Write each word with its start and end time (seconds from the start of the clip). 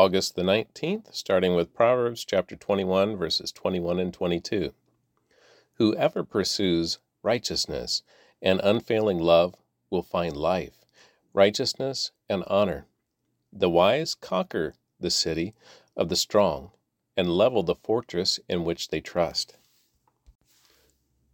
August 0.00 0.34
the 0.34 0.42
19th, 0.42 1.14
starting 1.14 1.54
with 1.54 1.74
Proverbs 1.74 2.24
chapter 2.24 2.56
21, 2.56 3.18
verses 3.18 3.52
21 3.52 4.00
and 4.00 4.14
22. 4.14 4.72
Whoever 5.74 6.24
pursues 6.24 6.98
righteousness 7.22 8.02
and 8.40 8.62
unfailing 8.64 9.18
love 9.18 9.56
will 9.90 10.02
find 10.02 10.34
life, 10.34 10.86
righteousness, 11.34 12.12
and 12.30 12.44
honor. 12.46 12.86
The 13.52 13.68
wise 13.68 14.14
conquer 14.14 14.72
the 14.98 15.10
city 15.10 15.52
of 15.94 16.08
the 16.08 16.16
strong 16.16 16.70
and 17.14 17.28
level 17.28 17.62
the 17.62 17.74
fortress 17.74 18.40
in 18.48 18.64
which 18.64 18.88
they 18.88 19.02
trust. 19.02 19.58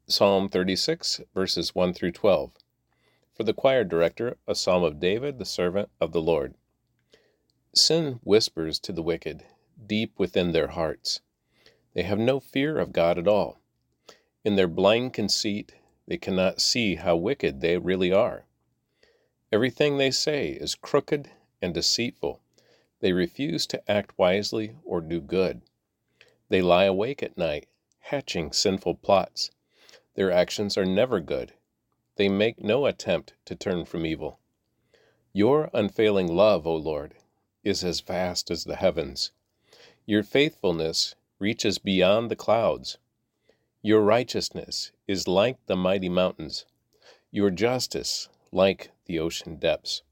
Psalm 0.09 0.49
36, 0.49 1.21
verses 1.33 1.73
1 1.73 1.95
through 1.95 2.11
12. 2.11 2.51
For 3.33 3.45
the 3.45 3.55
choir 3.55 3.85
director, 3.85 4.39
a 4.49 4.57
psalm 4.57 4.83
of 4.83 4.99
David, 4.99 5.39
the 5.39 5.45
servant 5.45 5.89
of 6.01 6.11
the 6.11 6.21
Lord. 6.21 6.55
Sin 7.79 8.21
whispers 8.25 8.79
to 8.81 8.91
the 8.91 9.03
wicked, 9.03 9.45
deep 9.87 10.19
within 10.19 10.53
their 10.53 10.69
hearts. 10.69 11.21
They 11.93 12.05
have 12.05 12.19
no 12.19 12.41
fear 12.41 12.79
of 12.79 12.91
God 12.91 13.19
at 13.19 13.29
all. 13.29 13.61
In 14.47 14.57
their 14.57 14.67
blind 14.67 15.13
conceit, 15.13 15.75
they 16.09 16.17
cannot 16.17 16.63
see 16.63 16.95
how 16.95 17.17
wicked 17.17 17.61
they 17.61 17.77
really 17.77 18.11
are. 18.11 18.47
Everything 19.53 19.99
they 19.99 20.11
say 20.11 20.53
is 20.53 20.75
crooked 20.75 21.31
and 21.61 21.75
deceitful. 21.75 22.41
They 23.01 23.13
refuse 23.13 23.67
to 23.67 23.91
act 23.91 24.19
wisely 24.19 24.77
or 24.83 25.03
do 25.03 25.21
good. 25.21 25.61
They 26.49 26.63
lie 26.63 26.85
awake 26.85 27.23
at 27.23 27.37
night, 27.37 27.67
hatching 27.99 28.53
sinful 28.53 28.95
plots. 28.97 29.51
Their 30.15 30.33
actions 30.33 30.79
are 30.79 30.87
never 30.87 31.21
good. 31.21 31.53
They 32.17 32.31
make 32.31 32.59
no 32.59 32.87
attempt 32.87 33.35
to 33.45 33.55
turn 33.55 33.85
from 33.85 34.07
evil. 34.07 34.41
Your 35.35 35.69
unfailing 35.75 36.29
love, 36.29 36.67
O 36.67 36.75
Lord, 36.75 37.17
is 37.67 37.83
as 37.83 38.01
vast 38.01 38.49
as 38.49 38.63
the 38.63 38.77
heavens. 38.77 39.33
Your 40.07 40.23
faithfulness 40.23 41.17
reaches 41.41 41.79
beyond 41.79 42.31
the 42.31 42.37
clouds. 42.37 42.99
Your 43.83 44.03
righteousness 44.03 44.93
is 45.09 45.27
like 45.27 45.59
the 45.67 45.75
mighty 45.75 46.09
mountains, 46.09 46.65
your 47.33 47.51
justice 47.51 48.29
like 48.53 48.93
the 49.07 49.19
ocean 49.19 49.57
depths. 49.57 50.03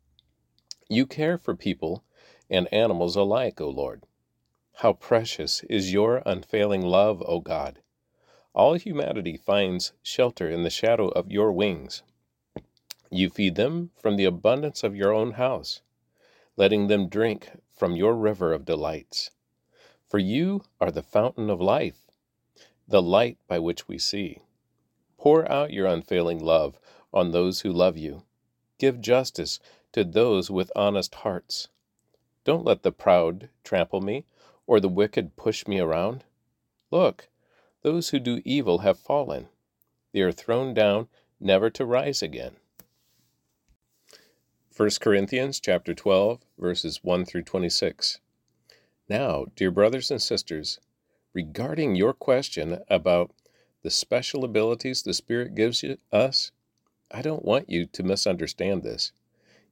You 0.88 1.06
care 1.06 1.38
for 1.38 1.54
people 1.54 2.02
and 2.50 2.72
animals 2.74 3.14
alike, 3.14 3.60
O 3.60 3.68
Lord. 3.68 4.04
How 4.78 4.92
precious 4.92 5.62
is 5.70 5.92
your 5.92 6.22
unfailing 6.26 6.82
love, 6.82 7.22
O 7.24 7.38
God! 7.38 7.78
All 8.52 8.74
humanity 8.74 9.36
finds 9.36 9.92
shelter 10.02 10.50
in 10.50 10.64
the 10.64 10.70
shadow 10.70 11.06
of 11.08 11.30
your 11.30 11.52
wings. 11.52 12.02
You 13.10 13.30
feed 13.30 13.54
them 13.54 13.92
from 13.94 14.16
the 14.16 14.24
abundance 14.24 14.82
of 14.82 14.96
your 14.96 15.12
own 15.12 15.32
house, 15.32 15.82
letting 16.56 16.86
them 16.86 17.08
drink 17.08 17.50
from 17.74 17.96
your 17.96 18.14
river 18.14 18.52
of 18.52 18.64
delights. 18.64 19.30
For 20.08 20.18
you 20.18 20.64
are 20.80 20.90
the 20.90 21.02
fountain 21.02 21.50
of 21.50 21.60
life, 21.60 22.10
the 22.86 23.02
light 23.02 23.38
by 23.48 23.58
which 23.58 23.88
we 23.88 23.98
see. 23.98 24.38
Pour 25.18 25.50
out 25.50 25.72
your 25.72 25.86
unfailing 25.86 26.38
love 26.38 26.78
on 27.12 27.30
those 27.30 27.60
who 27.60 27.72
love 27.72 27.96
you. 27.96 28.22
Give 28.78 29.00
justice 29.00 29.58
to 29.92 30.04
those 30.04 30.50
with 30.50 30.70
honest 30.76 31.14
hearts. 31.16 31.68
Don't 32.44 32.64
let 32.64 32.82
the 32.82 32.92
proud 32.92 33.48
trample 33.62 34.00
me, 34.00 34.26
or 34.66 34.80
the 34.80 34.88
wicked 34.88 35.36
push 35.36 35.66
me 35.66 35.78
around. 35.78 36.24
Look, 36.90 37.28
those 37.82 38.10
who 38.10 38.18
do 38.18 38.42
evil 38.44 38.78
have 38.78 38.98
fallen. 38.98 39.48
They 40.12 40.20
are 40.20 40.32
thrown 40.32 40.74
down, 40.74 41.08
never 41.40 41.70
to 41.70 41.84
rise 41.84 42.22
again. 42.22 42.56
1 44.76 44.90
Corinthians 45.00 45.60
chapter 45.60 45.94
12 45.94 46.40
verses 46.58 46.98
1 47.04 47.24
through 47.24 47.42
26. 47.42 48.18
Now, 49.08 49.46
dear 49.54 49.70
brothers 49.70 50.10
and 50.10 50.20
sisters, 50.20 50.80
regarding 51.32 51.94
your 51.94 52.12
question 52.12 52.80
about 52.88 53.30
the 53.82 53.90
special 53.90 54.44
abilities 54.44 55.02
the 55.02 55.14
Spirit 55.14 55.54
gives 55.54 55.82
you, 55.82 55.98
us, 56.10 56.50
I 57.10 57.22
don't 57.22 57.44
want 57.44 57.70
you 57.70 57.86
to 57.86 58.02
misunderstand 58.02 58.82
this. 58.82 59.12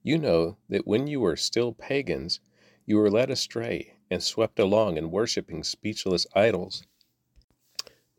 You 0.05 0.19
know 0.19 0.57
that 0.69 0.87
when 0.87 1.09
you 1.09 1.21
were 1.21 1.37
still 1.37 1.73
pagans, 1.73 2.39
you 2.87 2.97
were 2.97 3.11
led 3.11 3.31
astray 3.31 3.95
and 4.11 4.23
swept 4.23 4.61
along 4.61 4.97
in 4.99 5.11
worshiping 5.11 5.65
speechless 5.65 6.27
idols 6.35 6.85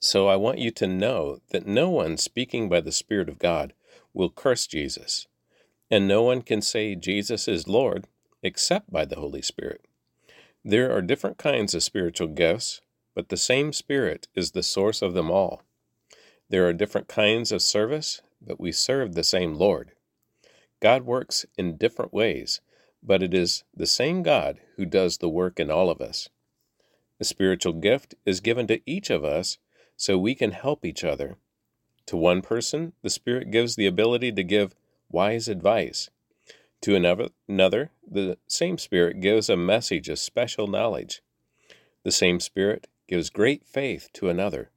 so 0.03 0.27
I 0.27 0.35
want 0.35 0.57
you 0.57 0.69
to 0.71 0.85
know 0.85 1.39
that 1.51 1.65
no 1.65 1.89
one 1.89 2.17
speaking 2.17 2.67
by 2.67 2.81
the 2.81 2.91
Spirit 2.91 3.29
of 3.29 3.39
God 3.39 3.73
will 4.13 4.29
curse 4.29 4.67
Jesus, 4.67 5.27
and 5.89 6.07
no 6.07 6.23
one 6.23 6.41
can 6.41 6.61
say 6.61 6.95
Jesus 6.95 7.47
is 7.47 7.67
Lord 7.67 8.07
except 8.41 8.91
by 8.91 9.05
the 9.05 9.15
Holy 9.15 9.41
Spirit. 9.41 9.85
There 10.63 10.91
are 10.95 11.01
different 11.01 11.37
kinds 11.37 11.73
of 11.73 11.83
spiritual 11.83 12.27
gifts, 12.27 12.81
but 13.15 13.29
the 13.29 13.37
same 13.37 13.73
Spirit 13.73 14.27
is 14.35 14.51
the 14.51 14.63
source 14.63 15.01
of 15.01 15.13
them 15.13 15.29
all. 15.29 15.61
There 16.49 16.67
are 16.67 16.73
different 16.73 17.07
kinds 17.07 17.51
of 17.51 17.61
service, 17.61 18.21
but 18.41 18.59
we 18.59 18.71
serve 18.71 19.13
the 19.13 19.23
same 19.23 19.55
Lord. 19.55 19.91
God 20.81 21.03
works 21.03 21.45
in 21.57 21.77
different 21.77 22.13
ways, 22.13 22.61
but 23.01 23.23
it 23.23 23.33
is 23.33 23.63
the 23.75 23.85
same 23.85 24.23
God 24.23 24.59
who 24.75 24.85
does 24.85 25.17
the 25.17 25.29
work 25.29 25.59
in 25.59 25.71
all 25.71 25.89
of 25.89 26.01
us. 26.01 26.29
A 27.19 27.23
spiritual 27.23 27.73
gift 27.73 28.15
is 28.25 28.39
given 28.39 28.67
to 28.67 28.81
each 28.85 29.09
of 29.09 29.23
us 29.23 29.57
so 29.95 30.17
we 30.17 30.35
can 30.35 30.51
help 30.51 30.85
each 30.85 31.03
other. 31.03 31.37
To 32.07 32.17
one 32.17 32.41
person, 32.41 32.93
the 33.01 33.09
Spirit 33.09 33.51
gives 33.51 33.75
the 33.75 33.85
ability 33.85 34.31
to 34.33 34.43
give 34.43 34.75
wise 35.13 35.47
advice. 35.47 36.09
To 36.81 36.95
another, 36.95 37.91
the 38.05 38.37
same 38.47 38.77
Spirit 38.77 39.21
gives 39.21 39.49
a 39.49 39.55
message 39.55 40.09
of 40.09 40.19
special 40.19 40.67
knowledge. 40.67 41.21
The 42.03 42.11
same 42.11 42.41
Spirit 42.41 42.87
gives 43.07 43.29
great 43.29 43.65
faith 43.65 44.09
to 44.13 44.27
another. 44.27 44.71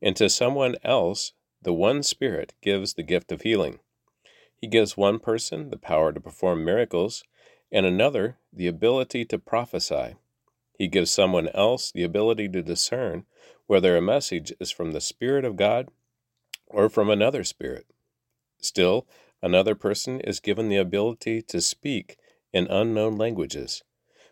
And 0.00 0.14
to 0.16 0.28
someone 0.28 0.76
else, 0.84 1.32
the 1.60 1.72
one 1.72 2.04
Spirit 2.04 2.54
gives 2.62 2.94
the 2.94 3.02
gift 3.02 3.32
of 3.32 3.42
healing. 3.42 3.80
He 4.56 4.68
gives 4.68 4.96
one 4.96 5.18
person 5.18 5.70
the 5.70 5.76
power 5.76 6.12
to 6.12 6.20
perform 6.20 6.64
miracles, 6.64 7.24
and 7.72 7.84
another 7.84 8.36
the 8.52 8.68
ability 8.68 9.24
to 9.24 9.38
prophesy. 9.38 10.14
He 10.78 10.86
gives 10.86 11.10
someone 11.10 11.48
else 11.48 11.90
the 11.90 12.04
ability 12.04 12.48
to 12.50 12.62
discern 12.62 13.24
whether 13.66 13.96
a 13.96 14.02
message 14.02 14.52
is 14.60 14.70
from 14.70 14.92
the 14.92 15.00
Spirit 15.00 15.44
of 15.44 15.56
God 15.56 15.88
or 16.66 16.88
from 16.88 17.10
another 17.10 17.42
spirit. 17.42 17.86
Still, 18.58 19.06
another 19.42 19.74
person 19.74 20.20
is 20.20 20.40
given 20.40 20.68
the 20.68 20.76
ability 20.76 21.42
to 21.42 21.60
speak 21.60 22.16
in 22.52 22.66
unknown 22.68 23.16
languages, 23.16 23.82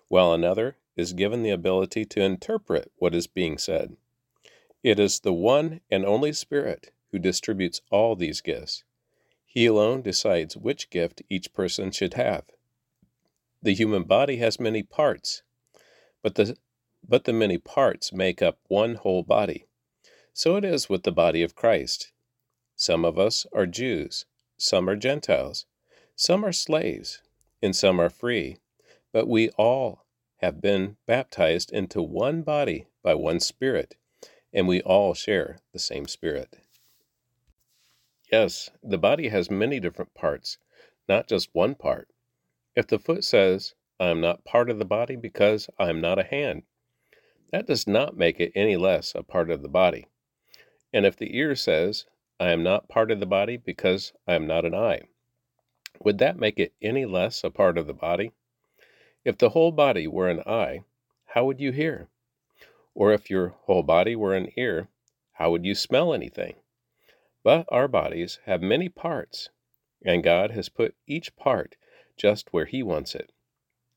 while 0.09 0.33
another 0.33 0.77
is 0.97 1.13
given 1.13 1.43
the 1.43 1.51
ability 1.51 2.05
to 2.05 2.21
interpret 2.21 2.91
what 2.97 3.15
is 3.15 3.27
being 3.27 3.59
said. 3.59 3.97
It 4.83 4.99
is 4.99 5.21
the 5.21 5.33
one 5.33 5.81
and 5.91 6.05
only 6.05 6.33
Spirit 6.33 6.93
who 7.11 7.19
distributes 7.19 7.81
all 7.91 8.17
these 8.17 8.41
gifts. 8.41 8.85
He 9.45 9.67
alone 9.67 10.03
decides 10.03 10.57
which 10.57 10.91
gift 10.91 11.23
each 11.29 11.53
person 11.53 11.91
should 11.91 12.15
have. 12.15 12.45
The 13.63 13.75
human 13.75 14.05
body 14.05 14.37
has 14.37 14.61
many 14.61 14.83
parts, 14.83 15.43
but 16.23 16.37
the 16.37 16.57
but 17.07 17.25
the 17.25 17.33
many 17.33 17.59
parts 17.59 18.13
make 18.13 18.43
up 18.43 18.59
one 18.69 18.95
whole 18.95 19.23
body. 19.23 19.65
So 20.33 20.57
it 20.57 20.65
is 20.65 20.89
with 20.89 21.03
the 21.03 21.13
body 21.13 21.43
of 21.43 21.55
Christ. 21.55 22.13
Some 22.77 23.05
of 23.05 23.19
us 23.19 23.47
are 23.53 23.67
Jews, 23.67 24.27
some 24.61 24.91
are 24.91 24.97
Gentiles, 24.97 25.65
some 26.15 26.45
are 26.45 26.53
slaves, 26.53 27.23
and 27.63 27.75
some 27.75 27.99
are 27.99 28.11
free, 28.11 28.59
but 29.11 29.27
we 29.27 29.49
all 29.51 30.05
have 30.43 30.61
been 30.61 30.99
baptized 31.07 31.73
into 31.73 32.03
one 32.03 32.43
body 32.43 32.87
by 33.03 33.15
one 33.15 33.41
Spirit, 33.41 33.97
and 34.53 34.69
we 34.69 34.83
all 34.83 35.15
share 35.15 35.61
the 35.73 35.79
same 35.79 36.07
Spirit. 36.07 36.59
Yes, 38.31 38.69
the 38.83 38.99
body 38.99 39.29
has 39.29 39.51
many 39.51 39.81
different 39.81 40.13
parts, 40.13 40.59
not 41.09 41.27
just 41.27 41.49
one 41.55 41.75
part. 41.75 42.09
If 42.77 42.87
the 42.87 42.99
foot 42.99 43.25
says, 43.25 43.75
I 43.99 44.09
am 44.09 44.21
not 44.21 44.45
part 44.45 44.69
of 44.69 44.79
the 44.79 44.85
body 44.85 45.17
because 45.17 45.71
I 45.79 45.89
am 45.89 46.03
not 46.03 46.19
a 46.19 46.23
hand, 46.25 46.65
that 47.51 47.67
does 47.67 47.87
not 47.87 48.15
make 48.15 48.39
it 48.39 48.53
any 48.55 48.77
less 48.77 49.15
a 49.15 49.23
part 49.23 49.51
of 49.51 49.63
the 49.63 49.69
body. 49.69 50.07
And 50.93 51.07
if 51.07 51.17
the 51.17 51.35
ear 51.35 51.57
says, 51.57 52.05
I 52.41 52.53
am 52.53 52.63
not 52.63 52.89
part 52.89 53.11
of 53.11 53.21
the 53.21 53.27
body 53.27 53.59
because 53.59 54.15
I 54.27 54.35
am 54.35 54.47
not 54.47 54.65
an 54.65 54.75
eye, 54.75 55.03
would 56.03 56.17
that 56.19 56.39
make 56.39 56.59
it 56.59 56.73
any 56.81 57.05
less 57.05 57.45
a 57.45 57.51
part 57.51 57.77
of 57.77 57.87
the 57.87 57.93
body? 57.93 58.33
If 59.27 59.37
the 59.37 59.51
whole 59.51 59.73
body 59.73 60.07
were 60.07 60.31
an 60.31 60.41
eye, 60.47 60.85
how 61.27 61.45
would 61.45 61.61
you 61.61 61.71
hear? 61.71 62.09
Or 62.95 63.13
if 63.13 63.29
your 63.29 63.49
whole 63.49 63.83
body 63.83 64.17
were 64.17 64.35
an 64.35 64.51
ear, 64.57 64.89
how 65.33 65.51
would 65.51 65.67
you 65.67 65.75
smell 65.75 66.15
anything? 66.15 66.57
But 67.43 67.67
our 67.69 67.89
bodies 67.89 68.41
have 68.47 68.63
many 68.63 68.89
parts, 68.89 69.51
and 70.03 70.25
God 70.25 70.51
has 70.53 70.71
put 70.71 70.95
each 71.07 71.37
part 71.37 71.77
just 72.17 72.55
where 72.55 72.65
He 72.65 72.83
wants 72.83 73.15
it. 73.15 73.33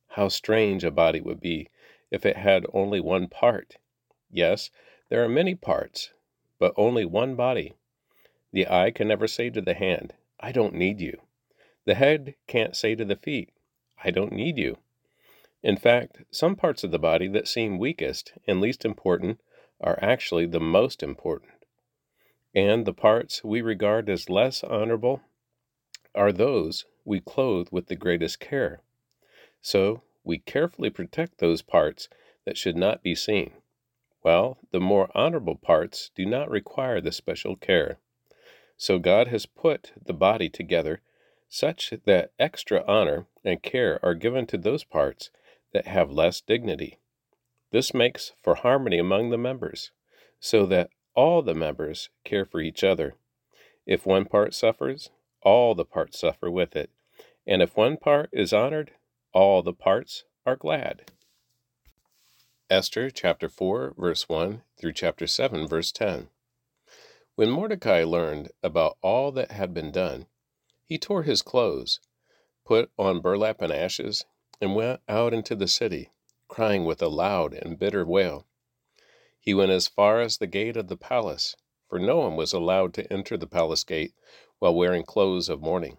How 0.07 0.27
strange 0.27 0.83
a 0.83 0.91
body 0.91 1.21
would 1.21 1.39
be 1.39 1.69
if 2.11 2.25
it 2.25 2.35
had 2.35 2.65
only 2.73 2.99
one 2.99 3.29
part. 3.29 3.77
Yes, 4.29 4.69
there 5.07 5.23
are 5.23 5.29
many 5.29 5.55
parts, 5.55 6.11
but 6.59 6.73
only 6.75 7.05
one 7.05 7.35
body. 7.35 7.75
The 8.53 8.67
eye 8.67 8.91
can 8.91 9.07
never 9.07 9.27
say 9.27 9.49
to 9.49 9.61
the 9.61 9.73
hand, 9.73 10.13
I 10.39 10.51
don't 10.51 10.75
need 10.75 11.01
you. 11.01 11.19
The 11.85 11.95
head 11.95 12.35
can't 12.47 12.75
say 12.75 12.95
to 12.95 13.03
the 13.03 13.15
feet, 13.15 13.49
I 14.03 14.11
don't 14.11 14.31
need 14.31 14.57
you. 14.57 14.77
In 15.63 15.75
fact, 15.75 16.23
some 16.29 16.55
parts 16.55 16.83
of 16.83 16.91
the 16.91 16.99
body 16.99 17.27
that 17.29 17.47
seem 17.47 17.79
weakest 17.79 18.33
and 18.47 18.61
least 18.61 18.85
important 18.85 19.39
are 19.81 19.97
actually 20.01 20.45
the 20.45 20.59
most 20.59 21.01
important. 21.01 21.65
And 22.53 22.85
the 22.85 22.93
parts 22.93 23.43
we 23.43 23.61
regard 23.61 24.09
as 24.09 24.29
less 24.29 24.63
honorable 24.63 25.21
are 26.13 26.31
those 26.31 26.85
we 27.03 27.19
clothe 27.19 27.69
with 27.71 27.87
the 27.87 27.95
greatest 27.95 28.39
care. 28.39 28.81
So 29.61 30.03
we 30.23 30.37
carefully 30.37 30.91
protect 30.91 31.39
those 31.39 31.63
parts 31.63 32.07
that 32.45 32.57
should 32.57 32.77
not 32.77 33.01
be 33.01 33.15
seen, 33.15 33.53
while 34.21 34.59
the 34.71 34.79
more 34.79 35.09
honorable 35.15 35.55
parts 35.55 36.11
do 36.15 36.25
not 36.25 36.51
require 36.51 37.01
the 37.01 37.11
special 37.11 37.55
care. 37.55 37.97
So 38.83 38.99
God 38.99 39.29
has 39.29 39.45
put 39.45 39.93
the 40.05 40.11
body 40.11 40.49
together 40.49 40.99
such 41.47 41.93
that 42.03 42.33
extra 42.37 42.83
honor 42.85 43.27
and 43.41 43.63
care 43.63 43.97
are 44.03 44.13
given 44.13 44.45
to 44.47 44.57
those 44.57 44.83
parts 44.83 45.29
that 45.71 45.87
have 45.87 46.11
less 46.11 46.41
dignity. 46.41 46.99
This 47.71 47.93
makes 47.93 48.33
for 48.41 48.55
harmony 48.55 48.99
among 48.99 49.29
the 49.29 49.37
members, 49.37 49.91
so 50.41 50.65
that 50.65 50.89
all 51.15 51.41
the 51.41 51.55
members 51.55 52.09
care 52.25 52.43
for 52.43 52.59
each 52.59 52.83
other. 52.83 53.13
If 53.85 54.05
one 54.05 54.25
part 54.25 54.53
suffers, 54.53 55.11
all 55.41 55.75
the 55.75 55.85
parts 55.85 56.19
suffer 56.19 56.51
with 56.51 56.75
it. 56.75 56.89
And 57.47 57.61
if 57.61 57.77
one 57.77 57.95
part 57.95 58.29
is 58.33 58.51
honored, 58.51 58.91
all 59.31 59.61
the 59.61 59.71
parts 59.71 60.25
are 60.45 60.57
glad. 60.57 61.09
Esther 62.69 63.09
chapter 63.09 63.47
4, 63.47 63.93
verse 63.97 64.27
1 64.27 64.61
through 64.77 64.91
chapter 64.91 65.25
7, 65.25 65.69
verse 65.69 65.93
10. 65.93 66.27
When 67.35 67.49
Mordecai 67.49 68.03
learned 68.03 68.51
about 68.61 68.97
all 69.01 69.31
that 69.31 69.49
had 69.49 69.73
been 69.73 69.91
done, 69.91 70.27
he 70.85 70.99
tore 70.99 71.23
his 71.23 71.41
clothes, 71.41 71.99
put 72.63 72.91
on 72.95 73.21
burlap 73.21 73.59
and 73.59 73.73
ashes, 73.73 74.23
and 74.61 74.75
went 74.75 75.01
out 75.09 75.33
into 75.33 75.55
the 75.55 75.67
city, 75.67 76.11
crying 76.47 76.85
with 76.85 77.01
a 77.01 77.07
loud 77.07 77.55
and 77.55 77.79
bitter 77.79 78.05
wail. 78.05 78.45
He 79.39 79.55
went 79.55 79.71
as 79.71 79.87
far 79.87 80.21
as 80.21 80.37
the 80.37 80.45
gate 80.45 80.77
of 80.77 80.89
the 80.89 80.95
palace, 80.95 81.55
for 81.89 81.97
no 81.97 82.19
one 82.19 82.35
was 82.35 82.53
allowed 82.53 82.93
to 82.93 83.11
enter 83.11 83.35
the 83.35 83.47
palace 83.47 83.83
gate 83.83 84.13
while 84.59 84.75
wearing 84.75 85.03
clothes 85.03 85.49
of 85.49 85.59
mourning. 85.59 85.97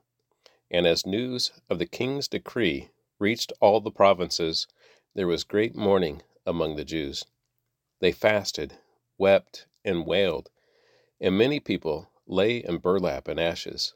And 0.71 0.87
as 0.87 1.05
news 1.05 1.51
of 1.69 1.81
the 1.81 1.87
king's 1.87 2.29
decree 2.29 2.91
reached 3.19 3.53
all 3.61 3.81
the 3.81 3.91
provinces, 3.91 4.69
there 5.15 5.27
was 5.27 5.43
great 5.43 5.75
mourning 5.75 6.23
among 6.47 6.77
the 6.77 6.85
Jews. 6.85 7.25
They 7.99 8.13
fasted, 8.13 8.79
wept, 9.19 9.67
and 9.85 10.07
wailed, 10.07 10.51
and 11.25 11.38
many 11.38 11.59
people 11.59 12.11
lay 12.26 12.59
in 12.59 12.76
burlap 12.76 13.29
and 13.29 13.41
ashes. 13.41 13.94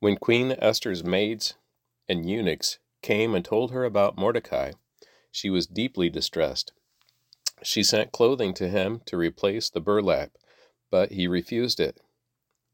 When 0.00 0.18
Queen 0.18 0.54
Esther's 0.58 1.02
maids 1.02 1.54
and 2.10 2.28
eunuchs 2.28 2.78
came 3.00 3.34
and 3.34 3.42
told 3.42 3.70
her 3.70 3.84
about 3.84 4.18
Mordecai, 4.18 4.72
she 5.32 5.48
was 5.48 5.66
deeply 5.66 6.10
distressed. 6.10 6.74
She 7.62 7.82
sent 7.82 8.12
clothing 8.12 8.52
to 8.54 8.68
him 8.68 9.00
to 9.06 9.16
replace 9.16 9.70
the 9.70 9.80
burlap, 9.80 10.32
but 10.90 11.12
he 11.12 11.26
refused 11.26 11.80
it. 11.80 12.02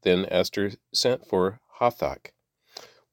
Then 0.01 0.25
Esther 0.29 0.73
sent 0.93 1.25
for 1.25 1.61
Hathach, 1.79 2.33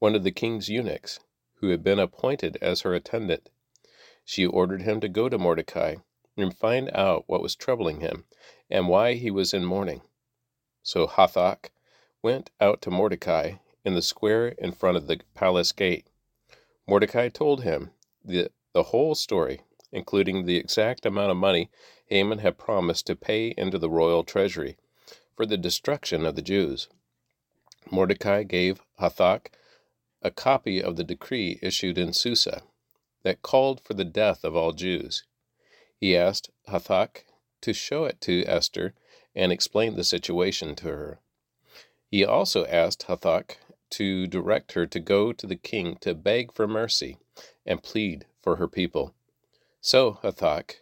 one 0.01 0.17
of 0.17 0.25
the 0.25 0.33
king's 0.33 0.69
eunuchs, 0.69 1.21
who 1.61 1.69
had 1.69 1.85
been 1.85 2.01
appointed 2.01 2.59
as 2.61 2.81
her 2.81 2.93
attendant. 2.93 3.51
She 4.25 4.45
ordered 4.45 4.83
him 4.83 4.99
to 4.99 5.09
go 5.09 5.29
to 5.29 5.39
Mordecai 5.39 5.95
and 6.37 6.59
find 6.59 6.91
out 6.93 7.23
what 7.29 7.41
was 7.41 7.55
troubling 7.55 8.01
him 8.01 8.25
and 8.69 8.89
why 8.89 9.15
he 9.15 9.31
was 9.31 9.55
in 9.55 9.65
mourning. 9.65 10.03
So 10.85 11.07
Hathach 11.07 11.71
went 12.23 12.51
out 12.61 12.83
to 12.83 12.91
Mordecai 12.91 13.55
in 13.87 13.95
the 13.95 14.03
square 14.03 14.49
in 14.49 14.73
front 14.73 14.99
of 14.99 15.07
the 15.07 15.21
palace 15.35 15.73
gate. 15.73 16.07
Mordecai 16.87 17.31
told 17.31 17.63
him 17.63 17.91
the, 18.23 18.51
the 18.75 18.85
whole 18.85 19.15
story, 19.15 19.63
including 19.91 20.45
the 20.45 20.59
exact 20.59 21.07
amount 21.07 21.31
of 21.31 21.39
money 21.39 21.71
Haman 22.09 22.41
had 22.41 22.59
promised 22.59 23.07
to 23.07 23.17
pay 23.17 23.55
into 23.57 23.79
the 23.79 23.89
royal 23.89 24.25
treasury 24.25 24.77
for 25.35 25.47
the 25.47 25.57
destruction 25.57 26.27
of 26.27 26.37
the 26.37 26.43
Jews. 26.43 26.89
Mordecai 27.91 28.43
gave 28.43 28.83
Hathach 29.01 29.47
a 30.21 30.31
copy 30.31 30.83
of 30.83 30.97
the 30.97 31.05
decree 31.05 31.59
issued 31.63 31.97
in 31.97 32.13
Susa 32.13 32.63
that 33.23 33.41
called 33.41 33.81
for 33.81 33.95
the 33.95 34.05
death 34.05 34.45
of 34.45 34.55
all 34.55 34.73
Jews. 34.73 35.25
He 35.97 36.15
asked 36.15 36.51
Hathach 36.69 37.25
to 37.63 37.73
show 37.73 38.05
it 38.05 38.21
to 38.21 38.45
Esther 38.47 38.93
and 39.35 39.53
explained 39.53 39.97
the 39.97 40.05
situation 40.05 40.75
to 40.77 40.89
her. 40.89 41.21
He 42.11 42.25
also 42.25 42.65
asked 42.67 43.07
Hathach 43.09 43.57
to 43.91 44.27
direct 44.27 44.73
her 44.73 44.87
to 44.87 45.01
go 45.01 45.33
to 45.33 45.47
the 45.47 45.57
king 45.57 45.97
to 46.01 46.15
beg 46.15 46.53
for 46.53 46.67
mercy 46.67 47.19
and 47.67 47.83
plead 47.83 48.27
for 48.43 48.57
her 48.57 48.69
people. 48.69 49.15
So 49.81 50.19
Hathach 50.23 50.77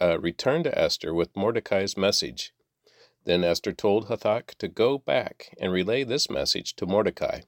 uh, 0.00 0.18
returned 0.20 0.64
to 0.64 0.78
Esther 0.78 1.12
with 1.12 1.36
Mordecai's 1.36 1.96
message. 1.96 2.52
Then 3.24 3.44
Esther 3.44 3.72
told 3.72 4.06
Hathach 4.06 4.54
to 4.58 4.68
go 4.68 4.98
back 4.98 5.54
and 5.60 5.72
relay 5.72 6.04
this 6.04 6.30
message 6.30 6.74
to 6.76 6.86
Mordecai. 6.86 7.40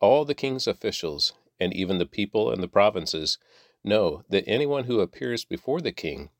All 0.00 0.24
the 0.24 0.34
king's 0.34 0.66
officials, 0.66 1.32
and 1.58 1.74
even 1.74 1.98
the 1.98 2.06
people 2.06 2.50
in 2.52 2.60
the 2.60 2.68
provinces, 2.68 3.38
know 3.82 4.22
that 4.28 4.44
anyone 4.46 4.84
who 4.84 5.00
appears 5.00 5.44
before 5.44 5.80
the 5.80 5.92
king 5.92 6.30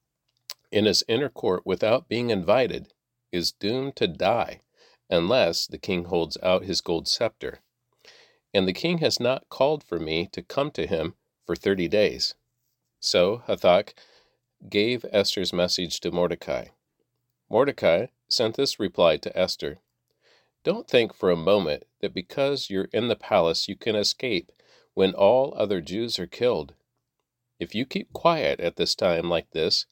in 0.71 0.85
his 0.85 1.05
inner 1.09 1.29
court 1.29 1.65
without 1.65 2.09
being 2.09 2.31
invited 2.31 2.93
is 3.33 3.53
doomed 3.53 3.97
to 3.97 4.07
die 4.07 4.61
unless 5.09 5.67
the 5.67 5.79
king 5.79 6.05
holds 6.05 6.37
out 6.43 6.65
his 6.65 6.81
gold 6.81 7.07
scepter. 7.09 7.61
And 8.53 8.67
the 8.67 8.73
king 8.73 8.99
has 8.99 9.21
not 9.21 9.49
called 9.49 9.85
for 9.85 9.99
me 9.99 10.29
to 10.33 10.43
come 10.43 10.71
to 10.73 10.87
him 10.87 11.15
for 11.45 11.55
thirty 11.55 11.89
days. 11.89 12.35
So 12.99 13.43
Hathach 13.47 13.93
gave 14.69 15.05
Esther's 15.13 15.53
message 15.53 16.01
to 16.01 16.11
Mordecai. 16.11 16.69
Mordecai 17.49 18.07
sent 18.29 18.57
this 18.57 18.81
reply 18.81 19.17
to 19.19 19.39
Esther 19.39 19.79
Don't 20.65 20.89
think 20.89 21.15
for 21.15 21.31
a 21.31 21.37
moment 21.37 21.85
that 22.01 22.15
because 22.15 22.71
you're 22.71 22.89
in 22.93 23.09
the 23.09 23.17
palace 23.17 23.69
you 23.69 23.77
can 23.77 23.95
escape 23.95 24.51
when 24.95 25.15
all 25.15 25.55
other 25.57 25.81
Jews 25.81 26.19
are 26.19 26.27
killed. 26.27 26.75
If 27.61 27.75
you 27.75 27.87
keep 27.87 28.13
quiet 28.13 28.59
at 28.61 28.77
this 28.77 28.95
time 28.95 29.29
like 29.29 29.51
this, 29.51 29.87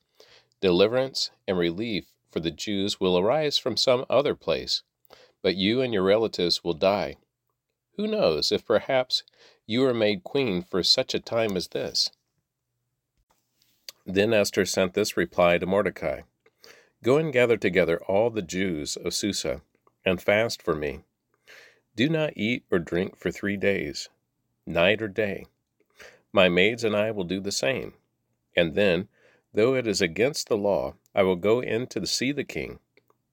deliverance 0.64 1.31
and 1.46 1.58
relief 1.58 2.06
for 2.32 2.40
the 2.40 2.50
Jews 2.50 2.99
will 2.99 3.19
arise 3.19 3.58
from 3.58 3.76
some 3.76 4.06
other 4.08 4.34
place, 4.34 4.82
but 5.43 5.56
you 5.56 5.82
and 5.82 5.93
your 5.93 6.05
relatives 6.05 6.64
will 6.64 6.72
die. 6.72 7.16
Who 7.99 8.06
knows 8.06 8.50
if 8.50 8.64
perhaps 8.64 9.25
you 9.66 9.84
are 9.84 9.93
made 9.93 10.25
queen 10.25 10.62
for 10.62 10.82
such 10.82 11.12
a 11.12 11.20
time 11.20 11.55
as 11.58 11.69
this? 11.69 12.12
Then 14.06 14.32
Esther 14.32 14.64
sent 14.64 14.94
this 14.94 15.18
reply 15.18 15.59
to 15.59 15.66
Mordecai 15.66 16.23
Go 17.02 17.18
and 17.18 17.30
gather 17.30 17.59
together 17.59 18.02
all 18.04 18.30
the 18.30 18.40
Jews 18.40 18.97
of 18.97 19.12
Susa, 19.12 19.61
and 20.02 20.23
fast 20.23 20.62
for 20.62 20.75
me. 20.75 21.00
Do 21.94 22.09
not 22.09 22.38
eat 22.38 22.64
or 22.71 22.78
drink 22.78 23.18
for 23.18 23.30
three 23.30 23.59
days, 23.59 24.09
night 24.64 25.02
or 25.02 25.09
day. 25.09 25.44
My 26.33 26.49
maids 26.49 26.85
and 26.85 26.97
I 26.97 27.11
will 27.11 27.25
do 27.25 27.38
the 27.38 27.52
same. 27.52 27.92
And 28.56 28.75
then, 28.75 29.09
though 29.54 29.75
it 29.75 29.87
is 29.87 30.02
against 30.02 30.49
the 30.49 30.56
law, 30.56 30.94
I 31.14 31.23
will 31.23 31.37
go 31.37 31.61
in 31.61 31.87
to 31.88 32.06
see 32.06 32.32
the 32.32 32.44
king. 32.44 32.80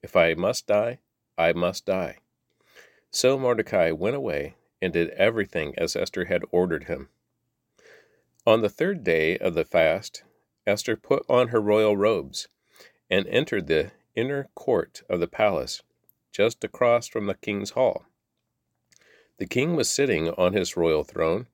If 0.02 0.16
I 0.16 0.34
must 0.34 0.66
die, 0.66 1.00
I 1.36 1.52
must 1.52 1.84
die. 1.84 2.18
So 3.10 3.38
Mordecai 3.38 3.90
went 3.90 4.16
away 4.16 4.54
and 4.80 4.92
did 4.92 5.10
everything 5.10 5.74
as 5.76 5.94
Esther 5.96 6.26
had 6.26 6.44
ordered 6.50 6.84
him. 6.84 7.08
On 8.46 8.62
the 8.62 8.68
third 8.68 9.04
day 9.04 9.36
of 9.38 9.54
the 9.54 9.64
fast, 9.64 10.22
Esther 10.66 10.96
put 10.96 11.24
on 11.28 11.48
her 11.48 11.60
royal 11.60 11.96
robes 11.96 12.48
and 13.10 13.26
entered 13.28 13.66
the 13.66 13.90
inner 14.14 14.48
court 14.54 15.02
of 15.08 15.20
the 15.20 15.28
palace, 15.28 15.82
just 16.32 16.64
across 16.64 17.06
from 17.06 17.26
the 17.26 17.34
king's 17.34 17.70
hall. 17.70 18.06
The 19.38 19.46
king 19.46 19.76
was 19.76 19.90
sitting 19.90 20.30
on 20.30 20.52
his 20.52 20.76
royal 20.76 21.04
throne, 21.04 21.48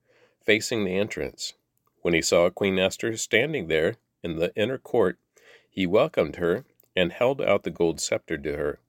facing 0.44 0.84
the 0.84 0.96
entrance. 0.96 1.54
When 2.02 2.14
he 2.14 2.22
saw 2.22 2.50
Queen 2.50 2.78
Esther 2.78 3.16
standing 3.16 3.68
there 3.68 3.96
in 4.22 4.36
the 4.36 4.54
inner 4.56 4.78
court, 4.78 5.18
he 5.70 5.86
welcomed 5.86 6.36
her 6.36 6.64
and 6.96 7.12
held 7.12 7.40
out 7.40 7.62
the 7.62 7.70
gold 7.70 8.00
scepter 8.00 8.36
to 8.38 8.56
her. 8.56 8.80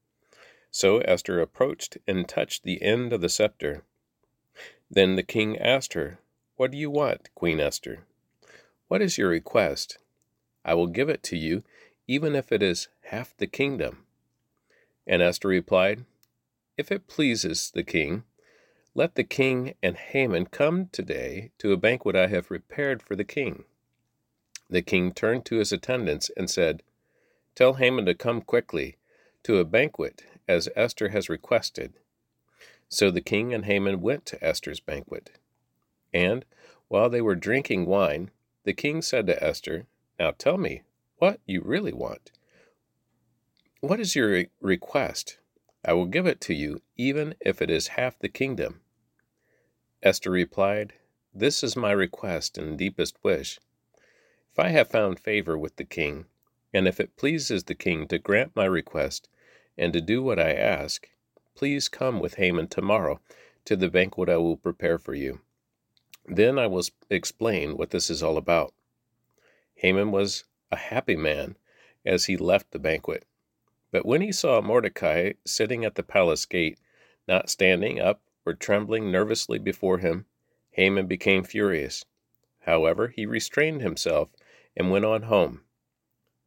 So 0.72 1.00
Esther 1.00 1.40
approached 1.40 1.98
and 2.08 2.28
touched 2.28 2.64
the 2.64 2.82
end 2.82 3.14
of 3.14 3.22
the 3.22 3.30
scepter. 3.30 3.84
Then 4.90 5.16
the 5.16 5.24
king 5.24 5.58
asked 5.58 5.94
her, 5.94 6.20
What 6.56 6.72
do 6.72 6.78
you 6.78 6.90
want, 6.90 7.30
Queen 7.36 7.60
Esther? 7.60 8.06
What 8.88 9.02
is 9.02 9.18
your 9.18 9.30
request? 9.30 10.00
I 10.66 10.74
will 10.74 10.88
give 10.88 11.10
it 11.10 11.24
to 11.24 11.38
you 11.38 11.64
even 12.08 12.36
if 12.36 12.52
it 12.52 12.64
is 12.64 12.88
half 13.04 13.38
the 13.38 13.46
kingdom. 13.46 14.06
And 15.06 15.22
Esther 15.22 15.48
replied, 15.48 16.06
If 16.76 16.92
it 16.92 17.08
pleases 17.08 17.72
the 17.72 17.84
king, 17.84 18.24
let 18.96 19.14
the 19.14 19.24
king 19.24 19.76
and 19.84 19.96
Haman 19.96 20.48
come 20.48 20.88
today 20.92 21.52
to 21.60 21.72
a 21.72 21.78
banquet 21.78 22.16
I 22.16 22.28
have 22.28 22.48
prepared 22.48 23.04
for 23.04 23.16
the 23.16 23.24
king. 23.24 23.66
The 24.70 24.82
king 24.82 25.14
turned 25.14 25.46
to 25.46 25.58
his 25.58 25.72
attendants 25.72 26.30
and 26.38 26.50
said, 26.50 26.84
Tell 27.56 27.74
Haman 27.74 28.06
to 28.06 28.14
come 28.14 28.42
quickly 28.42 28.98
to 29.44 29.58
a 29.58 29.66
banquet 29.66 30.24
as 30.48 30.70
Esther 30.76 31.10
has 31.10 31.30
requested. 31.30 31.94
So 32.88 33.12
the 33.12 33.22
king 33.22 33.54
and 33.54 33.66
Haman 33.66 34.02
went 34.02 34.26
to 34.28 34.44
Esther's 34.44 34.80
banquet. 34.80 35.32
And 36.14 36.46
while 36.88 37.10
they 37.10 37.22
were 37.22 37.36
drinking 37.36 37.86
wine, 37.86 38.32
The 38.64 38.74
king 38.74 39.02
said 39.02 39.26
to 39.28 39.44
Esther, 39.44 39.88
Now 40.20 40.32
tell 40.32 40.58
me 40.58 40.84
what 41.18 41.40
you 41.46 41.62
really 41.62 41.94
want. 41.94 42.32
What 43.80 44.00
is 44.00 44.16
your 44.16 44.46
request? 44.60 45.38
I 45.84 45.94
will 45.94 46.06
give 46.06 46.28
it 46.28 46.42
to 46.42 46.54
you, 46.54 46.82
even 46.98 47.36
if 47.40 47.62
it 47.62 47.70
is 47.70 47.88
half 47.90 48.20
the 48.20 48.30
kingdom. 48.30 48.82
Esther 50.04 50.32
replied, 50.32 50.94
This 51.34 51.64
is 51.64 51.76
my 51.76 51.92
request 51.92 52.58
and 52.58 52.78
deepest 52.78 53.16
wish. 53.24 53.60
If 54.60 54.66
I 54.66 54.70
have 54.72 54.90
found 54.90 55.22
favor 55.22 55.58
with 55.58 55.78
the 55.78 55.86
king, 55.86 56.26
and 56.74 56.86
if 56.86 57.00
it 57.00 57.16
pleases 57.16 57.64
the 57.64 57.74
king 57.74 58.10
to 58.10 58.20
grant 58.20 58.58
my 58.58 58.66
request 58.66 59.30
and 59.78 59.94
to 59.94 60.02
do 60.02 60.22
what 60.22 60.38
I 60.38 60.52
ask, 60.52 61.08
please 61.56 61.88
come 61.88 62.20
with 62.20 62.36
Haman 62.36 62.68
tomorrow 62.68 63.22
to 63.64 63.78
the 63.78 63.90
banquet 63.90 64.28
I 64.28 64.36
will 64.36 64.58
prepare 64.58 64.98
for 64.98 65.16
you. 65.16 65.40
Then 66.26 66.60
I 66.60 66.68
will 66.68 66.84
explain 67.10 67.78
what 67.78 67.92
this 67.92 68.10
is 68.10 68.22
all 68.22 68.36
about. 68.36 68.74
Haman 69.76 70.12
was 70.12 70.44
a 70.74 70.76
happy 70.76 71.16
man 71.16 71.56
as 72.06 72.26
he 72.26 72.36
left 72.36 72.72
the 72.72 72.80
banquet. 72.80 73.24
But 73.92 74.06
when 74.06 74.20
he 74.20 74.34
saw 74.34 74.60
Mordecai 74.60 75.32
sitting 75.46 75.86
at 75.86 75.96
the 75.96 76.04
palace 76.04 76.46
gate, 76.46 76.78
not 77.30 77.50
standing 77.50 78.02
up 78.02 78.22
or 78.46 78.56
trembling 78.56 79.10
nervously 79.10 79.58
before 79.58 80.00
him, 80.00 80.26
Haman 80.72 81.08
became 81.08 81.46
furious. 81.46 82.04
However, 82.64 83.08
he 83.08 83.26
restrained 83.26 83.82
himself 83.82 84.28
and 84.80 84.90
went 84.90 85.06
on 85.06 85.24
home. 85.24 85.62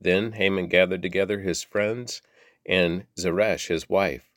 Then 0.00 0.32
Haman 0.32 0.66
gathered 0.66 1.02
together 1.02 1.40
his 1.40 1.62
friends 1.62 2.22
and 2.66 3.04
Zeresh 3.18 3.68
his 3.68 3.88
wife, 3.88 4.32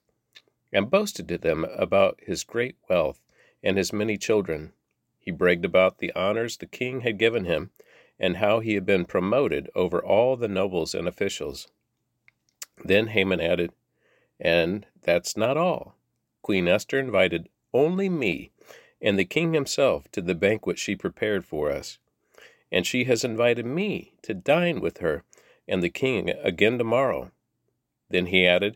and 0.72 0.92
boasted 0.92 1.28
to 1.30 1.38
them 1.38 1.66
about 1.76 2.20
his 2.22 2.44
great 2.44 2.76
wealth 2.90 3.22
and 3.64 3.78
his 3.78 3.94
many 3.94 4.18
children. 4.18 4.74
He 5.18 5.32
bragged 5.32 5.66
about 5.66 5.98
the 5.98 6.12
honors 6.14 6.58
the 6.58 6.68
king 6.68 7.02
had 7.02 7.18
given 7.18 7.46
him, 7.46 7.72
and 8.20 8.38
how 8.38 8.60
he 8.60 8.76
had 8.76 8.86
been 8.86 9.06
promoted 9.06 9.70
over 9.74 10.04
all 10.04 10.36
the 10.36 10.48
nobles 10.48 10.94
and 10.94 11.08
officials. 11.08 11.68
Then 12.84 13.08
Haman 13.08 13.42
added, 13.42 13.72
And 14.40 14.86
that's 15.02 15.36
not 15.36 15.58
all. 15.58 15.96
Queen 16.42 16.68
Esther 16.68 17.00
invited 17.00 17.50
only 17.74 18.10
me 18.10 18.52
and 19.02 19.20
the 19.20 19.26
king 19.26 19.54
himself 19.54 20.10
to 20.12 20.22
the 20.22 20.36
banquet 20.36 20.80
she 20.80 20.96
prepared 20.96 21.46
for 21.46 21.72
us. 21.72 22.00
And 22.76 22.86
she 22.86 23.06
has 23.06 23.24
invited 23.24 23.66
me 23.66 24.12
to 24.24 24.34
dine 24.34 24.82
with 24.82 24.98
her 24.98 25.24
and 25.66 25.82
the 25.82 25.90
king 25.90 26.30
again 26.30 26.78
tomorrow. 26.78 27.32
Then 28.10 28.26
he 28.26 28.46
added, 28.46 28.76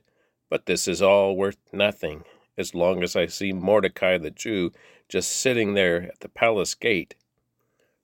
But 0.49 0.67
this 0.67 0.87
is 0.87 1.01
all 1.01 1.35
worth 1.35 1.57
nothing, 1.73 2.23
as 2.57 2.73
long 2.73 3.03
as 3.03 3.17
I 3.17 3.25
see 3.25 3.51
Mordecai 3.51 4.17
the 4.17 4.31
Jew 4.31 4.71
just 5.09 5.29
sitting 5.29 5.73
there 5.73 6.03
at 6.03 6.21
the 6.21 6.29
palace 6.29 6.75
gate. 6.75 7.15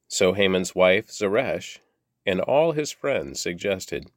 So 0.10 0.34
Haman's 0.34 0.76
wife, 0.76 1.10
Zeresh, 1.10 1.80
and 2.26 2.42
all 2.42 2.74
his 2.74 2.92
friends 2.92 3.40
suggested, 3.40 4.12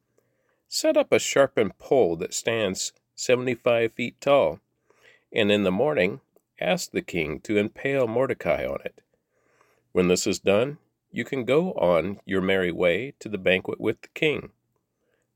Set 0.67 0.97
up 0.97 1.13
a 1.13 1.17
sharpened 1.17 1.77
pole 1.77 2.17
that 2.17 2.33
stands 2.33 2.91
seventy 3.15 3.55
five 3.55 3.93
feet 3.93 4.19
tall, 4.19 4.59
and 5.31 5.49
in 5.49 5.63
the 5.63 5.71
morning 5.71 6.19
ask 6.59 6.91
the 6.91 7.01
king 7.01 7.39
to 7.39 7.55
impale 7.55 8.05
Mordecai 8.05 8.65
on 8.65 8.79
it. 8.83 8.99
When 9.93 10.09
this 10.09 10.27
is 10.27 10.39
done, 10.39 10.77
you 11.11 11.23
can 11.23 11.43
go 11.45 11.71
on 11.73 12.19
your 12.25 12.41
merry 12.41 12.71
way 12.71 13.13
to 13.19 13.29
the 13.29 13.37
banquet 13.37 13.79
with 13.79 14.01
the 14.01 14.07
king. 14.13 14.51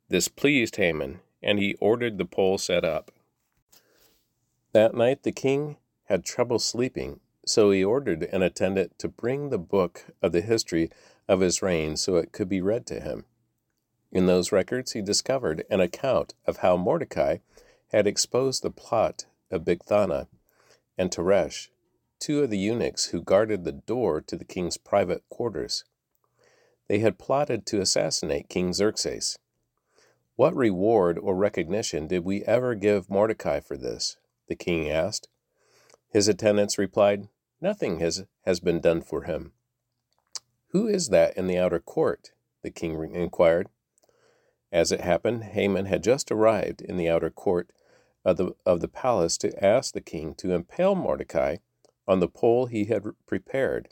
This 0.10 0.28
pleased 0.28 0.76
Haman, 0.76 1.22
and 1.42 1.60
he 1.60 1.76
ordered 1.76 2.18
the 2.18 2.26
pole 2.26 2.58
set 2.58 2.86
up. 2.86 3.12
That 4.74 4.96
night 4.96 5.24
the 5.24 5.32
king 5.32 5.78
had 6.06 6.26
trouble 6.26 6.60
sleeping, 6.60 7.20
so 7.46 7.72
he 7.72 7.84
ordered 7.84 8.24
an 8.24 8.42
attendant 8.42 8.98
to 9.00 9.08
bring 9.08 9.50
the 9.50 9.58
book 9.58 10.06
of 10.22 10.32
the 10.32 10.42
history 10.42 10.90
of 11.28 11.40
his 11.40 11.62
reign 11.62 11.98
so 11.98 12.16
it 12.18 12.32
could 12.32 12.50
be 12.50 12.62
read 12.62 12.86
to 12.88 13.00
him. 13.00 13.26
In 14.12 14.28
those 14.28 14.52
records, 14.52 14.92
he 14.92 15.02
discovered 15.02 15.66
an 15.70 15.80
account 15.80 16.36
of 16.46 16.58
how 16.58 16.78
Mordecai 16.78 17.38
had 17.88 18.06
exposed 18.06 18.62
the 18.62 18.70
plot 18.70 19.26
of 19.50 19.64
Bigthana 19.64 20.28
and 20.98 21.12
Teresh, 21.12 21.70
two 22.24 22.42
of 22.42 22.50
the 22.50 22.58
eunuchs 22.58 23.08
who 23.08 23.22
guarded 23.22 23.66
the 23.66 23.74
door 23.74 24.22
to 24.22 24.38
the 24.38 24.46
king's 24.46 24.78
private 24.78 25.22
quarters. 25.28 25.84
They 26.88 27.00
had 27.00 27.20
plotted 27.20 27.66
to 27.66 27.82
assassinate 27.82 28.48
King 28.48 28.72
Xerxes. 28.72 29.38
What 30.38 30.56
reward 30.56 31.20
or 31.20 31.36
recognition 31.36 32.08
did 32.08 32.24
we 32.24 32.46
ever 32.46 32.76
give 32.76 33.10
Mordecai 33.10 33.60
for 33.60 33.76
this? 33.76 34.16
the 34.48 34.56
king 34.56 34.90
asked. 34.90 35.28
His 36.14 36.30
attendants 36.30 36.78
replied, 36.78 37.28
Nothing 37.60 38.00
has, 38.00 38.24
has 38.46 38.62
been 38.62 38.80
done 38.80 39.02
for 39.02 39.24
him. 39.24 39.52
Who 40.70 40.88
is 40.88 41.10
that 41.10 41.36
in 41.36 41.48
the 41.48 41.58
outer 41.58 41.82
court? 41.82 42.32
the 42.62 42.72
king 42.72 43.14
inquired. 43.14 43.68
As 44.72 44.94
it 44.94 45.02
happened, 45.02 45.44
Haman 45.44 45.88
had 45.88 46.02
just 46.02 46.32
arrived 46.32 46.82
in 46.82 46.96
the 46.96 47.10
outer 47.10 47.30
court 47.30 47.72
of 48.24 48.38
the, 48.38 48.56
of 48.66 48.80
the 48.80 48.88
palace 48.88 49.38
to 49.40 49.62
ask 49.62 49.94
the 49.94 50.00
king 50.00 50.34
to 50.36 50.54
impale 50.54 50.96
Mordecai 50.96 51.58
on 52.08 52.20
the 52.20 52.28
pole 52.28 52.66
he 52.66 52.86
had 52.86 53.04
prepared. 53.26 53.90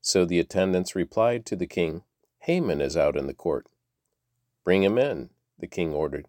So 0.00 0.24
the 0.24 0.38
attendants 0.38 0.94
replied 0.94 1.44
to 1.46 1.56
the 1.56 1.66
king, 1.66 2.02
Haman 2.40 2.80
is 2.80 2.96
out 2.96 3.16
in 3.16 3.26
the 3.26 3.34
court. 3.34 3.66
Bring 4.64 4.82
him 4.82 4.98
in, 4.98 5.30
the 5.58 5.66
king 5.66 5.92
ordered. 5.92 6.26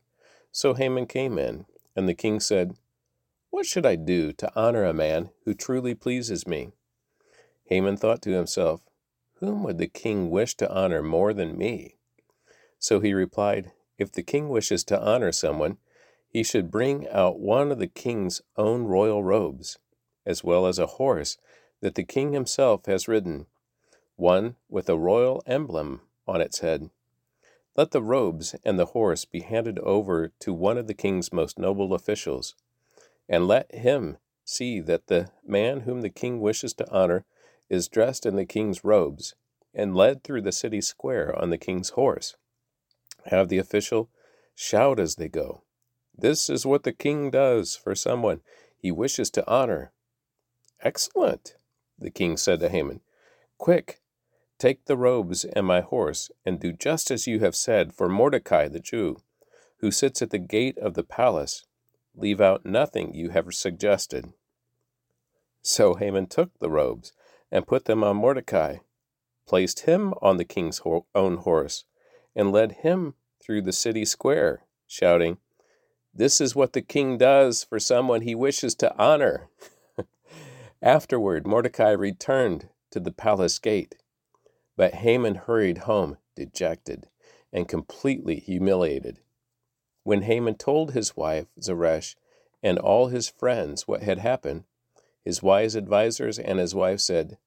So 0.52 0.74
Haman 0.74 1.08
came 1.08 1.38
in, 1.38 1.66
and 1.96 2.08
the 2.08 2.14
king 2.14 2.40
said, 2.40 2.76
What 3.50 3.66
should 3.66 3.86
I 3.86 3.96
do 3.96 4.34
to 4.34 4.52
honor 4.56 4.84
a 4.84 4.94
man 4.94 5.30
who 5.46 5.54
truly 5.54 5.96
pleases 5.96 6.48
me? 6.48 6.72
Haman 7.66 7.96
thought 7.96 8.22
to 8.24 8.32
himself, 8.32 8.82
Whom 9.36 9.64
would 9.64 9.78
the 9.78 9.88
king 9.88 10.30
wish 10.30 10.56
to 10.58 10.70
honor 10.70 11.02
more 11.02 11.34
than 11.34 11.58
me? 11.58 11.96
So 12.78 13.00
he 13.00 13.14
replied, 13.14 13.72
If 13.98 14.12
the 14.12 14.24
king 14.24 14.50
wishes 14.50 14.84
to 14.86 15.02
honor 15.02 15.32
someone, 15.32 15.78
he 16.28 16.44
should 16.44 16.72
bring 16.72 17.08
out 17.10 17.40
one 17.40 17.72
of 17.72 17.80
the 17.80 17.88
king's 17.88 18.42
own 18.58 18.84
royal 18.84 19.24
robes, 19.24 19.78
as 20.26 20.44
well 20.44 20.66
as 20.66 20.80
a 20.80 20.86
horse 20.86 21.38
that 21.82 21.96
the 21.96 22.04
king 22.04 22.34
himself 22.34 22.86
has 22.86 23.08
ridden, 23.08 23.48
one 24.16 24.56
with 24.70 24.88
a 24.90 24.98
royal 24.98 25.44
emblem 25.46 26.02
on 26.28 26.42
its 26.42 26.60
head. 26.60 26.90
Let 27.76 27.92
the 27.92 28.02
robes 28.02 28.56
and 28.64 28.78
the 28.78 28.88
horse 28.88 29.26
be 29.26 29.42
handed 29.42 29.80
over 29.80 30.32
to 30.40 30.54
one 30.54 30.78
of 30.78 30.88
the 30.88 30.94
king's 30.94 31.32
most 31.32 31.58
noble 31.58 31.94
officials, 31.94 32.56
and 33.28 33.48
let 33.48 33.74
him 33.74 34.18
see 34.44 34.80
that 34.82 35.08
the 35.08 35.32
man 35.46 35.82
whom 35.82 36.02
the 36.02 36.10
king 36.10 36.42
wishes 36.42 36.74
to 36.76 36.92
honor 36.92 37.26
is 37.70 37.88
dressed 37.88 38.26
in 38.26 38.36
the 38.36 38.46
king's 38.46 38.84
robes 38.84 39.36
and 39.74 39.96
led 39.96 40.24
through 40.24 40.42
the 40.42 40.52
city 40.52 40.82
square 40.82 41.34
on 41.40 41.50
the 41.50 41.58
king's 41.58 41.92
horse. 41.92 42.36
Have 43.28 43.50
the 43.50 43.58
official 43.58 44.10
shout 44.54 45.00
as 45.00 45.16
they 45.16 45.30
go. 45.30 45.62
This 46.18 46.50
is 46.50 46.66
what 46.66 46.84
the 46.84 46.92
king 46.92 47.32
does 47.32 47.76
for 47.76 47.96
someone 47.96 48.42
he 48.78 48.92
wishes 48.92 49.30
to 49.32 49.50
honor. 49.50 49.92
Excellent, 50.84 51.56
the 52.00 52.10
king 52.10 52.38
said 52.38 52.60
to 52.60 52.70
Haman. 52.70 53.02
Quick, 53.60 54.02
take 54.58 54.86
the 54.86 54.98
robes 54.98 55.46
and 55.46 55.66
my 55.68 55.82
horse, 55.82 56.32
and 56.44 56.60
do 56.60 56.74
just 56.74 57.12
as 57.12 57.28
you 57.28 57.40
have 57.40 57.56
said 57.56 57.94
for 57.94 58.10
Mordecai 58.10 58.68
the 58.68 58.80
Jew, 58.80 59.18
who 59.78 59.92
sits 59.92 60.24
at 60.24 60.32
the 60.32 60.40
gate 60.40 60.78
of 60.80 60.96
the 60.96 61.04
palace. 61.04 61.66
Leave 62.16 62.42
out 62.42 62.66
nothing 62.66 63.14
you 63.14 63.30
have 63.30 63.54
suggested. 63.54 64.34
So 65.62 65.94
Haman 65.94 66.28
took 66.28 66.58
the 66.60 66.70
robes 66.70 67.14
and 67.52 67.68
put 67.68 67.86
them 67.86 68.04
on 68.04 68.18
Mordecai, 68.18 68.78
placed 69.48 69.82
him 69.82 70.14
on 70.22 70.38
the 70.38 70.46
king's 70.46 70.82
own 71.14 71.38
horse, 71.38 71.86
and 72.36 72.52
led 72.52 72.72
him 72.84 73.14
through 73.40 73.62
the 73.62 73.74
city 73.74 74.06
square, 74.06 74.64
shouting, 74.88 75.38
This 76.14 76.42
is 76.42 76.56
what 76.56 76.74
the 76.74 76.82
king 76.82 77.18
does 77.18 77.64
for 77.64 77.80
someone 77.80 78.22
he 78.22 78.34
wishes 78.34 78.74
to 78.76 78.96
honor. 78.98 79.50
Afterward, 80.84 81.46
Mordecai 81.46 81.92
returned 81.92 82.70
to 82.90 83.00
the 83.00 83.12
palace 83.12 83.60
gate, 83.60 83.98
but 84.76 84.96
Haman 84.96 85.36
hurried 85.36 85.80
home, 85.80 86.18
dejected 86.36 87.08
and 87.54 87.68
completely 87.68 88.40
humiliated. 88.40 89.20
When 90.04 90.24
Haman 90.24 90.56
told 90.56 90.94
his 90.94 91.16
wife, 91.16 91.46
Zeresh, 91.62 92.16
and 92.64 92.80
all 92.80 93.08
his 93.08 93.30
friends 93.30 93.88
what 93.88 94.02
had 94.02 94.18
happened, 94.18 94.64
his 95.24 95.44
wise 95.44 95.76
advisers 95.76 96.40
and 96.40 96.58
his 96.58 96.74
wife 96.74 97.00
said, 97.00 97.38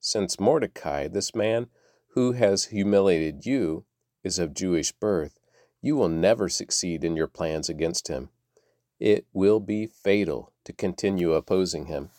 Since 0.00 0.40
Mordecai, 0.40 1.08
this 1.08 1.34
man 1.34 1.68
who 2.12 2.32
has 2.32 2.66
humiliated 2.66 3.44
you, 3.44 3.84
is 4.24 4.38
of 4.38 4.54
Jewish 4.54 4.92
birth, 4.92 5.38
you 5.82 5.94
will 5.94 6.08
never 6.08 6.48
succeed 6.48 7.04
in 7.04 7.16
your 7.16 7.28
plans 7.28 7.68
against 7.68 8.08
him. 8.08 8.30
It 8.98 9.26
will 9.34 9.60
be 9.60 9.86
fatal 9.86 10.52
to 10.64 10.72
continue 10.72 11.34
opposing 11.34 11.86
him. 11.86 12.10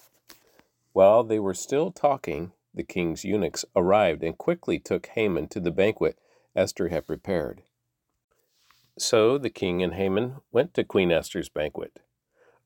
While 0.99 1.23
they 1.23 1.39
were 1.39 1.53
still 1.53 1.91
talking, 1.91 2.51
the 2.73 2.83
king's 2.83 3.23
eunuchs 3.23 3.63
arrived 3.73 4.21
and 4.21 4.37
quickly 4.37 4.79
took 4.79 5.07
Haman 5.07 5.47
to 5.47 5.61
the 5.61 5.71
banquet 5.71 6.19
Esther 6.57 6.89
had 6.89 7.07
prepared. 7.07 7.61
So 8.97 9.37
the 9.37 9.49
king 9.49 9.81
and 9.81 9.93
Haman 9.93 10.41
went 10.51 10.73
to 10.73 10.83
Queen 10.83 11.09
Esther's 11.09 11.47
banquet. 11.47 12.01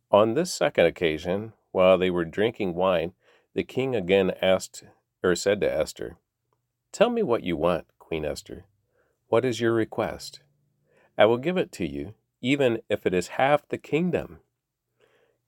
On 0.10 0.34
this 0.34 0.52
second 0.52 0.88
occasion, 0.88 1.54
while 1.72 2.00
they 2.00 2.10
were 2.10 2.26
drinking 2.26 2.74
wine, 2.74 3.14
the 3.54 3.64
king 3.64 3.96
again 3.96 4.32
asked 4.42 4.84
or 5.22 5.36
said 5.36 5.62
to 5.62 5.72
Esther, 5.72 6.18
Tell 6.92 7.12
me 7.12 7.22
what 7.22 7.44
you 7.44 7.56
want, 7.56 7.86
Queen 8.00 8.26
Esther. 8.26 8.66
What 9.28 9.46
is 9.46 9.62
your 9.62 9.74
request? 9.74 10.42
I 11.20 11.28
will 11.28 11.38
give 11.38 11.58
it 11.58 11.72
to 11.74 11.88
you, 11.88 12.16
even 12.42 12.82
if 12.90 13.06
it 13.06 13.14
is 13.14 13.38
half 13.38 13.68
the 13.68 13.78
kingdom. 13.78 14.40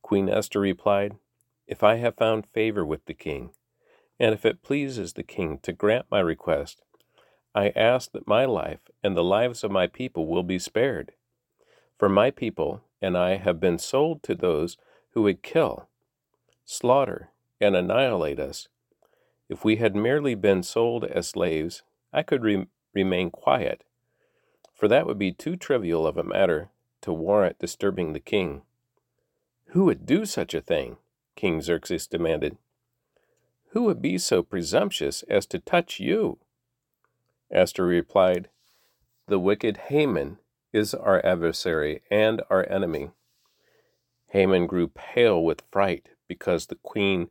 Queen 0.03 0.29
Esther 0.29 0.59
replied, 0.59 1.15
If 1.67 1.83
I 1.83 1.95
have 1.95 2.15
found 2.15 2.45
favor 2.45 2.85
with 2.85 3.05
the 3.05 3.13
king, 3.13 3.51
and 4.19 4.33
if 4.33 4.45
it 4.45 4.61
pleases 4.61 5.13
the 5.13 5.23
king 5.23 5.59
to 5.59 5.73
grant 5.73 6.05
my 6.11 6.19
request, 6.19 6.81
I 7.55 7.69
ask 7.69 8.11
that 8.11 8.27
my 8.27 8.45
life 8.45 8.81
and 9.03 9.15
the 9.15 9.23
lives 9.23 9.63
of 9.63 9.71
my 9.71 9.87
people 9.87 10.27
will 10.27 10.43
be 10.43 10.59
spared. 10.59 11.13
For 11.97 12.09
my 12.09 12.29
people 12.29 12.83
and 13.01 13.17
I 13.17 13.37
have 13.37 13.59
been 13.59 13.79
sold 13.79 14.21
to 14.23 14.35
those 14.35 14.77
who 15.11 15.23
would 15.23 15.41
kill, 15.41 15.87
slaughter, 16.65 17.29
and 17.59 17.75
annihilate 17.75 18.39
us. 18.39 18.67
If 19.49 19.63
we 19.63 19.77
had 19.77 19.95
merely 19.95 20.35
been 20.35 20.63
sold 20.63 21.05
as 21.05 21.29
slaves, 21.29 21.83
I 22.11 22.23
could 22.23 22.43
re- 22.43 22.67
remain 22.93 23.31
quiet, 23.31 23.83
for 24.73 24.87
that 24.87 25.05
would 25.07 25.19
be 25.19 25.31
too 25.31 25.55
trivial 25.55 26.05
of 26.05 26.17
a 26.17 26.23
matter 26.23 26.69
to 27.01 27.13
warrant 27.13 27.59
disturbing 27.59 28.13
the 28.13 28.19
king. 28.19 28.63
Who 29.67 29.85
would 29.85 30.05
do 30.05 30.25
such 30.25 30.53
a 30.53 30.61
thing? 30.61 30.97
King 31.35 31.61
Xerxes 31.61 32.07
demanded. 32.07 32.57
Who 33.69 33.83
would 33.83 34.01
be 34.01 34.17
so 34.17 34.41
presumptuous 34.41 35.23
as 35.23 35.45
to 35.47 35.59
touch 35.59 35.99
you? 35.99 36.39
Esther 37.51 37.85
replied, 37.85 38.49
The 39.27 39.39
wicked 39.39 39.77
Haman 39.87 40.37
is 40.71 40.93
our 40.93 41.25
adversary 41.25 42.01
and 42.09 42.41
our 42.49 42.65
enemy. 42.69 43.11
Haman 44.27 44.67
grew 44.67 44.87
pale 44.87 45.43
with 45.43 45.63
fright 45.71 46.09
because 46.27 46.67
the 46.67 46.75
queen 46.75 47.29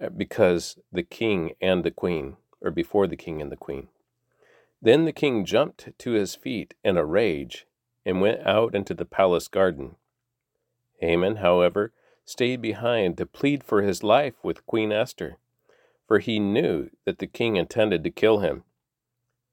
uh, 0.00 0.10
because 0.10 0.78
the 0.92 1.02
king 1.02 1.52
and 1.60 1.84
the 1.84 1.90
queen 1.90 2.36
or 2.60 2.70
before 2.70 3.06
the 3.06 3.16
king 3.16 3.40
and 3.40 3.50
the 3.50 3.56
queen. 3.56 3.88
Then 4.82 5.04
the 5.04 5.12
king 5.12 5.44
jumped 5.44 5.98
to 5.98 6.10
his 6.12 6.34
feet 6.34 6.74
in 6.84 6.96
a 6.96 7.04
rage 7.04 7.66
and 8.04 8.20
went 8.20 8.46
out 8.46 8.74
into 8.74 8.92
the 8.92 9.06
palace 9.06 9.48
garden. 9.48 9.96
Haman, 11.00 11.36
however, 11.36 11.92
stayed 12.26 12.60
behind 12.60 13.16
to 13.16 13.24
plead 13.24 13.64
for 13.64 13.80
his 13.80 14.02
life 14.02 14.34
with 14.42 14.66
Queen 14.66 14.92
Esther, 14.92 15.38
for 16.06 16.18
he 16.18 16.38
knew 16.38 16.90
that 17.06 17.18
the 17.18 17.26
king 17.26 17.56
intended 17.56 18.04
to 18.04 18.10
kill 18.10 18.40
him. 18.40 18.64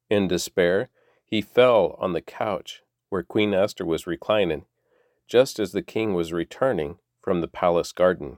In 0.10 0.27
despair, 0.27 0.89
he 1.25 1.42
fell 1.42 1.96
on 2.00 2.12
the 2.12 2.22
couch 2.22 2.82
where 3.10 3.24
Queen 3.24 3.53
Esther 3.53 3.86
was 3.86 4.06
reclining, 4.08 4.65
just 5.27 5.60
as 5.60 5.72
the 5.72 5.82
king 5.82 6.13
was 6.13 6.34
returning 6.34 6.98
from 7.22 7.39
the 7.39 7.48
palace 7.48 7.92
garden. 7.92 8.38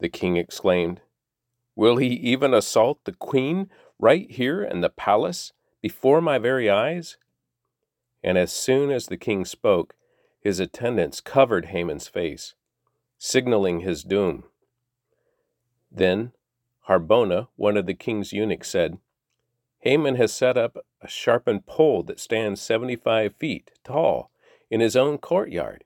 The 0.00 0.08
king 0.08 0.36
exclaimed, 0.36 1.00
Will 1.74 1.98
he 1.98 2.08
even 2.08 2.52
assault 2.52 3.04
the 3.04 3.12
queen 3.12 3.70
right 3.98 4.30
here 4.30 4.62
in 4.64 4.80
the 4.80 4.90
palace 4.90 5.52
before 5.82 6.20
my 6.20 6.38
very 6.38 6.68
eyes? 6.68 7.18
And 8.24 8.36
as 8.36 8.52
soon 8.52 8.90
as 8.90 9.06
the 9.06 9.16
king 9.16 9.44
spoke, 9.44 9.94
his 10.40 10.58
attendants 10.58 11.20
covered 11.20 11.66
Haman's 11.66 12.08
face, 12.08 12.54
signaling 13.18 13.80
his 13.80 14.02
doom. 14.02 14.44
Then 15.90 16.32
Harbona, 16.88 17.48
one 17.56 17.76
of 17.76 17.86
the 17.86 17.94
king's 17.94 18.32
eunuchs, 18.32 18.70
said, 18.70 18.98
Haman 19.80 20.16
has 20.16 20.32
set 20.32 20.56
up 20.56 20.78
a 21.00 21.08
sharpened 21.08 21.66
pole 21.66 22.02
that 22.04 22.20
stands 22.20 22.60
75 22.60 23.34
feet 23.36 23.70
tall 23.84 24.30
in 24.70 24.80
his 24.80 24.96
own 24.96 25.18
courtyard. 25.18 25.84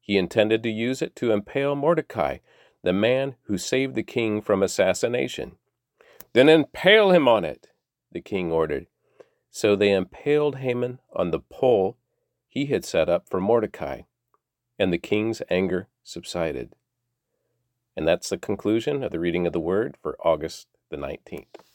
He 0.00 0.16
intended 0.16 0.62
to 0.62 0.70
use 0.70 1.02
it 1.02 1.16
to 1.16 1.32
impale 1.32 1.74
Mordecai, 1.74 2.38
the 2.82 2.92
man 2.92 3.36
who 3.44 3.58
saved 3.58 3.94
the 3.94 4.02
king 4.02 4.40
from 4.40 4.62
assassination. 4.62 5.56
Then 6.32 6.48
impale 6.48 7.10
him 7.10 7.26
on 7.26 7.44
it, 7.44 7.68
the 8.12 8.20
king 8.20 8.52
ordered. 8.52 8.86
So 9.50 9.74
they 9.74 9.92
impaled 9.92 10.56
Haman 10.56 11.00
on 11.12 11.30
the 11.30 11.40
pole 11.40 11.96
he 12.46 12.66
had 12.66 12.84
set 12.84 13.08
up 13.08 13.28
for 13.28 13.40
Mordecai, 13.40 14.02
and 14.78 14.92
the 14.92 14.98
king's 14.98 15.42
anger 15.50 15.88
subsided. 16.06 16.72
And 17.96 18.06
that's 18.06 18.28
the 18.28 18.38
conclusion 18.38 19.02
of 19.02 19.10
the 19.10 19.18
reading 19.18 19.46
of 19.46 19.52
the 19.52 19.60
word 19.60 19.96
for 20.00 20.16
August 20.24 20.68
the 20.88 20.96
19th. 20.96 21.65